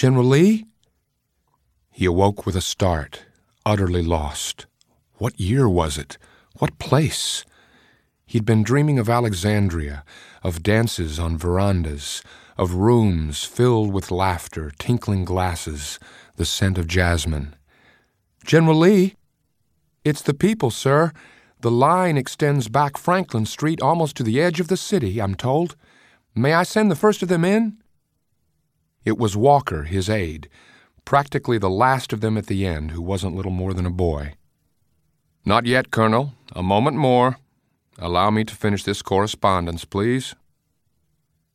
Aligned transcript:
General 0.00 0.24
Lee? 0.24 0.64
He 1.90 2.06
awoke 2.06 2.46
with 2.46 2.56
a 2.56 2.62
start, 2.62 3.26
utterly 3.66 4.00
lost. 4.00 4.64
What 5.18 5.38
year 5.38 5.68
was 5.68 5.98
it? 5.98 6.16
What 6.58 6.78
place? 6.78 7.44
He'd 8.24 8.46
been 8.46 8.62
dreaming 8.62 8.98
of 8.98 9.10
Alexandria, 9.10 10.02
of 10.42 10.62
dances 10.62 11.18
on 11.18 11.36
verandas, 11.36 12.22
of 12.56 12.72
rooms 12.72 13.44
filled 13.44 13.92
with 13.92 14.10
laughter, 14.10 14.72
tinkling 14.78 15.26
glasses, 15.26 15.98
the 16.36 16.46
scent 16.46 16.78
of 16.78 16.86
jasmine. 16.86 17.54
General 18.42 18.78
Lee? 18.78 19.16
It's 20.02 20.22
the 20.22 20.32
people, 20.32 20.70
sir. 20.70 21.12
The 21.60 21.70
line 21.70 22.16
extends 22.16 22.68
back 22.68 22.96
Franklin 22.96 23.44
Street 23.44 23.82
almost 23.82 24.16
to 24.16 24.22
the 24.22 24.40
edge 24.40 24.60
of 24.60 24.68
the 24.68 24.78
city, 24.78 25.20
I'm 25.20 25.34
told. 25.34 25.76
May 26.34 26.54
I 26.54 26.62
send 26.62 26.90
the 26.90 26.96
first 26.96 27.22
of 27.22 27.28
them 27.28 27.44
in? 27.44 27.79
It 29.04 29.18
was 29.18 29.36
Walker, 29.36 29.84
his 29.84 30.10
aide, 30.10 30.48
practically 31.04 31.58
the 31.58 31.70
last 31.70 32.12
of 32.12 32.20
them 32.20 32.36
at 32.36 32.46
the 32.46 32.66
end, 32.66 32.90
who 32.90 33.00
wasn't 33.00 33.34
little 33.34 33.50
more 33.50 33.72
than 33.72 33.86
a 33.86 33.90
boy. 33.90 34.34
Not 35.44 35.64
yet, 35.66 35.90
Colonel. 35.90 36.34
A 36.52 36.62
moment 36.62 36.96
more. 36.96 37.38
Allow 37.98 38.30
me 38.30 38.44
to 38.44 38.54
finish 38.54 38.84
this 38.84 39.02
correspondence, 39.02 39.84
please. 39.84 40.34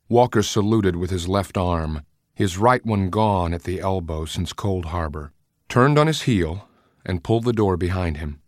Walker 0.08 0.42
saluted 0.42 0.96
with 0.96 1.10
his 1.10 1.28
left 1.28 1.56
arm, 1.56 2.02
his 2.34 2.58
right 2.58 2.84
one 2.84 3.10
gone 3.10 3.54
at 3.54 3.62
the 3.62 3.80
elbow 3.80 4.24
since 4.24 4.52
Cold 4.52 4.86
Harbor, 4.86 5.32
turned 5.68 5.98
on 5.98 6.06
his 6.06 6.22
heel, 6.22 6.68
and 7.04 7.24
pulled 7.24 7.44
the 7.44 7.52
door 7.52 7.76
behind 7.76 8.16
him. 8.16 8.40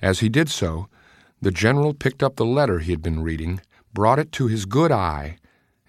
As 0.00 0.20
he 0.20 0.28
did 0.28 0.48
so, 0.48 0.88
the 1.40 1.50
general 1.50 1.92
picked 1.92 2.22
up 2.22 2.36
the 2.36 2.44
letter 2.44 2.78
he 2.78 2.90
had 2.90 3.02
been 3.02 3.22
reading, 3.22 3.60
brought 3.92 4.18
it 4.18 4.32
to 4.32 4.46
his 4.46 4.64
good 4.64 4.90
eye, 4.90 5.38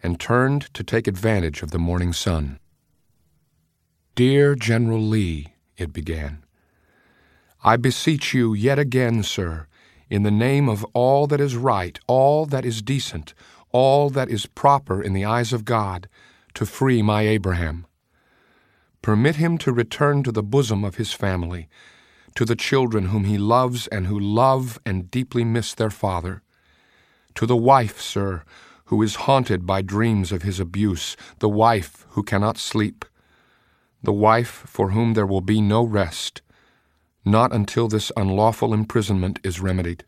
and 0.04 0.20
turned 0.20 0.74
to 0.74 0.84
take 0.84 1.08
advantage 1.08 1.64
of 1.64 1.72
the 1.72 1.80
morning 1.80 2.14
sun. 2.14 2.60
Dear 4.16 4.56
General 4.56 5.02
Lee, 5.02 5.48
it 5.76 5.92
began, 5.92 6.42
I 7.66 7.76
beseech 7.76 8.34
you 8.34 8.54
yet 8.54 8.80
again, 8.80 9.24
sir, 9.24 9.68
in 10.10 10.24
the 10.24 10.32
name 10.32 10.70
of 10.70 10.86
all 10.94 11.28
that 11.28 11.42
is 11.42 11.58
right, 11.58 12.00
all 12.08 12.46
that 12.46 12.64
is 12.64 12.82
decent, 12.82 13.34
all 13.74 14.10
that 14.12 14.30
is 14.30 14.46
proper 14.46 15.02
in 15.02 15.12
the 15.12 15.26
eyes 15.26 15.52
of 15.52 15.66
God, 15.66 16.08
to 16.54 16.66
free 16.66 17.02
my 17.02 17.24
Abraham. 17.24 17.88
Permit 19.02 19.36
him 19.36 19.58
to 19.58 19.74
return 19.74 20.24
to 20.24 20.32
the 20.32 20.42
bosom 20.42 20.86
of 20.86 20.96
his 20.96 21.12
family, 21.12 21.68
to 22.36 22.46
the 22.46 22.56
children 22.56 23.08
whom 23.08 23.26
he 23.26 23.38
loves 23.38 23.86
and 23.88 24.08
who 24.08 24.18
love 24.18 24.80
and 24.86 25.12
deeply 25.12 25.44
miss 25.44 25.74
their 25.74 25.90
father, 25.90 26.42
to 27.34 27.46
the 27.46 27.58
wife, 27.58 28.00
sir, 28.00 28.44
who 28.86 29.02
is 29.02 29.26
haunted 29.28 29.66
by 29.66 29.82
dreams 29.82 30.32
of 30.32 30.44
his 30.44 30.58
abuse, 30.58 31.18
the 31.40 31.50
wife 31.50 32.06
who 32.12 32.24
cannot 32.24 32.58
sleep, 32.58 33.04
the 34.06 34.14
wife 34.14 34.64
for 34.66 34.92
whom 34.92 35.14
there 35.14 35.26
will 35.26 35.42
be 35.42 35.62
no 35.62 35.84
rest, 35.84 36.42
not 37.26 37.52
until 37.54 37.88
this 37.88 38.12
unlawful 38.16 38.74
imprisonment 38.74 39.40
is 39.44 39.60
remedied. 39.60 40.06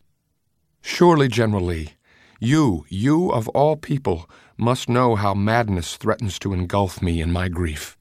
Surely, 0.80 1.28
General 1.28 1.64
Lee, 1.64 1.94
you, 2.40 2.86
you 2.88 3.30
of 3.30 3.48
all 3.48 3.76
people, 3.76 4.30
must 4.56 4.88
know 4.88 5.16
how 5.16 5.34
madness 5.34 5.96
threatens 5.96 6.38
to 6.38 6.52
engulf 6.52 7.02
me 7.02 7.20
in 7.20 7.32
my 7.32 7.48
grief. 7.48 7.96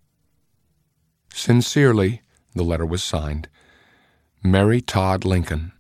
Sincerely, 1.33 2.21
the 2.55 2.63
letter 2.63 2.85
was 2.85 3.03
signed, 3.03 3.49
Mary 4.43 4.81
Todd 4.81 5.25
Lincoln. 5.25 5.73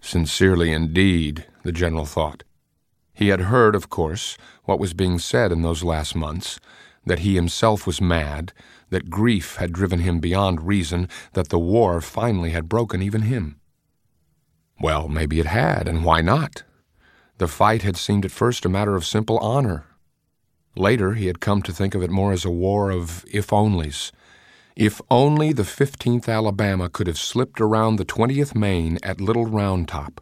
Sincerely 0.00 0.72
indeed, 0.72 1.46
the 1.62 1.72
general 1.72 2.06
thought. 2.06 2.42
He 3.14 3.28
had 3.28 3.42
heard, 3.42 3.74
of 3.74 3.88
course, 3.88 4.36
what 4.64 4.80
was 4.80 4.94
being 4.94 5.18
said 5.18 5.52
in 5.52 5.62
those 5.62 5.84
last 5.84 6.14
months 6.16 6.58
that 7.04 7.20
he 7.20 7.34
himself 7.34 7.86
was 7.86 8.00
mad, 8.00 8.52
that 8.90 9.10
grief 9.10 9.56
had 9.56 9.72
driven 9.72 10.00
him 10.00 10.20
beyond 10.20 10.66
reason, 10.66 11.08
that 11.32 11.48
the 11.48 11.58
war 11.58 12.00
finally 12.00 12.50
had 12.50 12.68
broken 12.68 13.02
even 13.02 13.22
him. 13.22 13.58
Well, 14.80 15.08
maybe 15.08 15.40
it 15.40 15.46
had, 15.46 15.88
and 15.88 16.04
why 16.04 16.20
not? 16.20 16.64
The 17.38 17.48
fight 17.48 17.82
had 17.82 17.96
seemed 17.96 18.24
at 18.24 18.30
first 18.30 18.64
a 18.64 18.68
matter 18.68 18.96
of 18.96 19.04
simple 19.04 19.38
honor. 19.38 19.84
Later, 20.76 21.14
he 21.14 21.26
had 21.26 21.40
come 21.40 21.62
to 21.62 21.72
think 21.72 21.94
of 21.94 22.02
it 22.02 22.10
more 22.10 22.32
as 22.32 22.44
a 22.44 22.50
war 22.50 22.90
of 22.90 23.24
if 23.30 23.48
onlys. 23.48 24.10
If 24.74 25.00
only 25.10 25.52
the 25.52 25.64
15th 25.64 26.28
Alabama 26.28 26.88
could 26.88 27.06
have 27.06 27.18
slipped 27.18 27.60
around 27.60 27.96
the 27.96 28.04
20th 28.04 28.54
Maine 28.54 28.98
at 29.02 29.20
Little 29.20 29.46
Round 29.46 29.86
Top. 29.86 30.20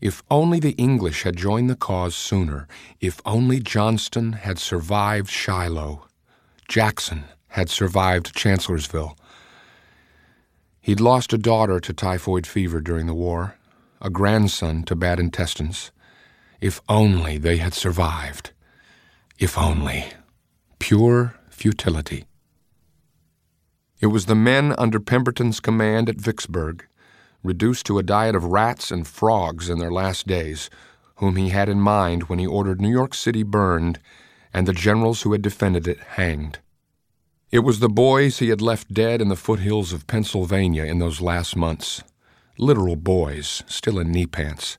If 0.00 0.22
only 0.30 0.60
the 0.60 0.72
English 0.72 1.24
had 1.24 1.36
joined 1.36 1.68
the 1.68 1.76
cause 1.76 2.14
sooner. 2.14 2.66
If 3.00 3.20
only 3.26 3.60
Johnston 3.60 4.32
had 4.32 4.58
survived 4.58 5.28
Shiloh. 5.28 6.06
Jackson 6.68 7.24
had 7.48 7.68
survived 7.68 8.34
Chancellorsville. 8.34 9.16
He'd 10.80 11.00
lost 11.00 11.32
a 11.32 11.38
daughter 11.38 11.80
to 11.80 11.92
typhoid 11.92 12.46
fever 12.46 12.80
during 12.80 13.06
the 13.06 13.14
war, 13.14 13.56
a 14.00 14.08
grandson 14.08 14.84
to 14.84 14.96
bad 14.96 15.20
intestines. 15.20 15.90
If 16.60 16.80
only 16.88 17.36
they 17.36 17.58
had 17.58 17.74
survived. 17.74 18.52
If 19.38 19.58
only. 19.58 20.06
Pure 20.78 21.34
futility. 21.50 22.24
It 24.00 24.06
was 24.06 24.24
the 24.24 24.34
men 24.34 24.74
under 24.78 24.98
Pemberton's 24.98 25.60
command 25.60 26.08
at 26.08 26.16
Vicksburg 26.16 26.86
reduced 27.42 27.86
to 27.86 27.98
a 27.98 28.02
diet 28.02 28.34
of 28.34 28.44
rats 28.44 28.90
and 28.90 29.06
frogs 29.06 29.68
in 29.68 29.78
their 29.78 29.90
last 29.90 30.26
days, 30.26 30.70
whom 31.16 31.36
he 31.36 31.50
had 31.50 31.68
in 31.68 31.80
mind 31.80 32.24
when 32.24 32.38
he 32.38 32.46
ordered 32.46 32.80
New 32.80 32.90
York 32.90 33.14
City 33.14 33.42
burned 33.42 33.98
and 34.52 34.66
the 34.66 34.72
generals 34.72 35.22
who 35.22 35.32
had 35.32 35.42
defended 35.42 35.86
it 35.86 36.00
hanged. 36.00 36.58
It 37.50 37.60
was 37.60 37.80
the 37.80 37.88
boys 37.88 38.38
he 38.38 38.48
had 38.48 38.60
left 38.60 38.94
dead 38.94 39.20
in 39.20 39.28
the 39.28 39.36
foothills 39.36 39.92
of 39.92 40.06
Pennsylvania 40.06 40.84
in 40.84 40.98
those 40.98 41.20
last 41.20 41.56
months, 41.56 42.02
literal 42.58 42.96
boys, 42.96 43.62
still 43.66 43.98
in 43.98 44.12
knee 44.12 44.26
pants, 44.26 44.78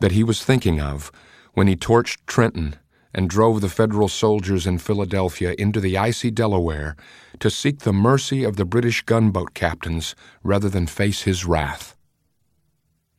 that 0.00 0.12
he 0.12 0.22
was 0.22 0.44
thinking 0.44 0.80
of 0.80 1.10
when 1.54 1.66
he 1.66 1.76
torched 1.76 2.18
Trenton 2.26 2.76
and 3.16 3.30
drove 3.30 3.62
the 3.62 3.68
Federal 3.70 4.08
soldiers 4.08 4.66
in 4.66 4.76
Philadelphia 4.76 5.54
into 5.58 5.80
the 5.80 5.96
icy 5.96 6.30
Delaware 6.30 6.94
to 7.40 7.50
seek 7.50 7.80
the 7.80 7.92
mercy 7.92 8.44
of 8.44 8.56
the 8.56 8.66
British 8.66 9.00
gunboat 9.02 9.54
captains 9.54 10.14
rather 10.44 10.68
than 10.68 10.86
face 10.86 11.22
his 11.22 11.46
wrath. 11.46 11.96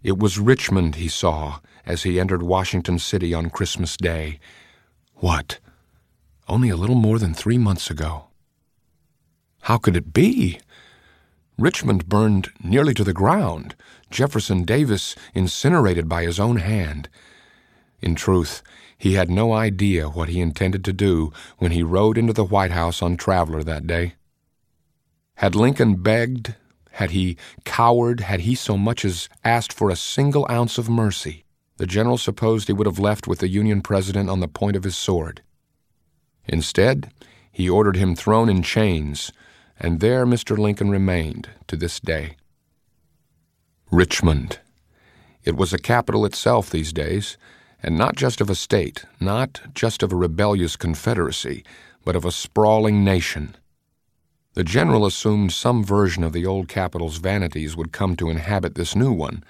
It 0.03 0.19
was 0.19 0.37
Richmond 0.37 0.95
he 0.95 1.07
saw 1.07 1.59
as 1.83 2.03
he 2.03 2.19
entered 2.19 2.43
Washington 2.43 2.99
City 2.99 3.33
on 3.33 3.49
Christmas 3.49 3.97
Day. 3.97 4.39
What? 5.15 5.59
Only 6.47 6.69
a 6.69 6.77
little 6.77 6.95
more 6.95 7.17
than 7.17 7.33
three 7.33 7.57
months 7.57 7.89
ago. 7.89 8.27
How 9.61 9.79
could 9.79 9.97
it 9.97 10.13
be? 10.13 10.59
Richmond 11.57 12.07
burned 12.07 12.49
nearly 12.63 12.93
to 12.93 13.03
the 13.03 13.13
ground, 13.13 13.75
Jefferson 14.11 14.63
Davis 14.63 15.15
incinerated 15.33 16.07
by 16.07 16.21
his 16.21 16.39
own 16.39 16.57
hand. 16.57 17.09
In 18.01 18.15
truth, 18.15 18.61
he 18.97 19.13
had 19.13 19.29
no 19.29 19.53
idea 19.53 20.09
what 20.09 20.29
he 20.29 20.39
intended 20.39 20.83
to 20.85 20.93
do 20.93 21.31
when 21.57 21.71
he 21.71 21.83
rode 21.83 22.17
into 22.17 22.33
the 22.33 22.43
White 22.43 22.71
House 22.71 23.01
on 23.01 23.17
Traveler 23.17 23.63
that 23.63 23.87
day. 23.87 24.13
Had 25.35 25.55
Lincoln 25.55 25.95
begged, 25.95 26.55
had 26.91 27.11
he 27.11 27.37
cowered, 27.63 28.21
had 28.21 28.41
he 28.41 28.55
so 28.55 28.77
much 28.77 29.05
as 29.05 29.29
asked 29.43 29.71
for 29.71 29.89
a 29.89 29.95
single 29.95 30.47
ounce 30.49 30.77
of 30.77 30.89
mercy, 30.89 31.45
the 31.77 31.85
general 31.85 32.17
supposed 32.17 32.67
he 32.67 32.73
would 32.73 32.87
have 32.87 32.99
left 32.99 33.27
with 33.27 33.39
the 33.39 33.47
Union 33.47 33.81
president 33.81 34.29
on 34.29 34.39
the 34.39 34.47
point 34.47 34.75
of 34.75 34.83
his 34.83 34.97
sword. 34.97 35.41
Instead, 36.47 37.11
he 37.51 37.69
ordered 37.69 37.95
him 37.95 38.15
thrown 38.15 38.49
in 38.49 38.63
chains, 38.63 39.31
and 39.79 39.99
there 39.99 40.25
Mr. 40.25 40.57
Lincoln 40.57 40.89
remained 40.89 41.49
to 41.67 41.75
this 41.75 41.99
day. 41.99 42.35
Richmond. 43.91 44.59
It 45.43 45.55
was 45.55 45.71
a 45.71 45.77
capital 45.77 46.25
itself 46.25 46.69
these 46.69 46.91
days 46.91 47.37
and 47.81 47.97
not 47.97 48.15
just 48.15 48.41
of 48.41 48.49
a 48.49 48.55
state, 48.55 49.05
not 49.19 49.61
just 49.73 50.03
of 50.03 50.11
a 50.11 50.15
rebellious 50.15 50.75
confederacy, 50.75 51.63
but 52.03 52.15
of 52.15 52.25
a 52.25 52.31
sprawling 52.31 53.03
nation. 53.03 53.55
The 54.53 54.63
general 54.63 55.05
assumed 55.05 55.51
some 55.51 55.83
version 55.83 56.23
of 56.23 56.33
the 56.33 56.45
old 56.45 56.67
capital's 56.67 57.17
vanities 57.17 57.77
would 57.77 57.91
come 57.91 58.15
to 58.15 58.29
inhabit 58.29 58.75
this 58.75 58.95
new 58.95 59.11
one. 59.11 59.43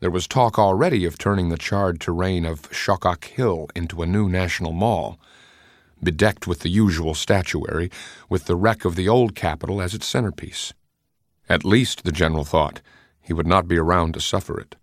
There 0.00 0.10
was 0.10 0.26
talk 0.26 0.58
already 0.58 1.04
of 1.04 1.18
turning 1.18 1.50
the 1.50 1.56
charred 1.56 2.00
terrain 2.00 2.44
of 2.44 2.68
Shockoe 2.70 3.22
Hill 3.24 3.68
into 3.76 4.02
a 4.02 4.06
new 4.06 4.28
national 4.28 4.72
mall, 4.72 5.20
bedecked 6.02 6.46
with 6.46 6.60
the 6.60 6.68
usual 6.68 7.14
statuary, 7.14 7.90
with 8.28 8.46
the 8.46 8.56
wreck 8.56 8.84
of 8.84 8.96
the 8.96 9.08
old 9.08 9.34
capital 9.34 9.80
as 9.80 9.94
its 9.94 10.06
centerpiece. 10.06 10.72
At 11.48 11.64
least, 11.64 12.04
the 12.04 12.12
general 12.12 12.44
thought, 12.44 12.80
he 13.20 13.32
would 13.32 13.46
not 13.46 13.68
be 13.68 13.76
around 13.76 14.14
to 14.14 14.20
suffer 14.20 14.58
it. 14.58 14.74